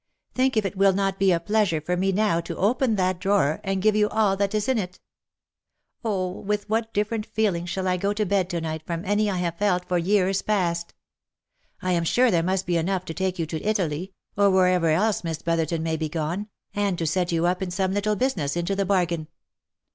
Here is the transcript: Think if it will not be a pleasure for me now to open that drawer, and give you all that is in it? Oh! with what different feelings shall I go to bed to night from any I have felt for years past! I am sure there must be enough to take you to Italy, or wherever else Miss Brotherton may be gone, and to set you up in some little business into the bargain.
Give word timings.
Think 0.33 0.57
if 0.57 0.65
it 0.65 0.75
will 0.75 0.93
not 0.93 1.19
be 1.19 1.31
a 1.31 1.39
pleasure 1.39 1.79
for 1.79 1.95
me 1.95 2.11
now 2.11 2.41
to 2.41 2.57
open 2.57 2.95
that 2.95 3.19
drawer, 3.19 3.61
and 3.63 3.83
give 3.83 3.95
you 3.95 4.09
all 4.09 4.35
that 4.35 4.55
is 4.55 4.67
in 4.67 4.79
it? 4.79 4.99
Oh! 6.03 6.39
with 6.39 6.67
what 6.67 6.91
different 6.91 7.23
feelings 7.23 7.69
shall 7.69 7.87
I 7.87 7.97
go 7.97 8.11
to 8.11 8.25
bed 8.25 8.49
to 8.49 8.61
night 8.61 8.81
from 8.83 9.05
any 9.05 9.29
I 9.29 9.37
have 9.37 9.59
felt 9.59 9.87
for 9.87 9.99
years 9.99 10.41
past! 10.41 10.95
I 11.83 11.91
am 11.91 12.03
sure 12.03 12.31
there 12.31 12.41
must 12.41 12.65
be 12.65 12.77
enough 12.77 13.05
to 13.05 13.13
take 13.13 13.37
you 13.37 13.45
to 13.45 13.63
Italy, 13.63 14.11
or 14.35 14.49
wherever 14.49 14.89
else 14.89 15.23
Miss 15.23 15.43
Brotherton 15.43 15.83
may 15.83 15.97
be 15.97 16.09
gone, 16.09 16.47
and 16.73 16.97
to 16.97 17.05
set 17.05 17.31
you 17.31 17.45
up 17.45 17.61
in 17.61 17.69
some 17.69 17.93
little 17.93 18.15
business 18.15 18.57
into 18.57 18.75
the 18.75 18.85
bargain. 18.87 19.27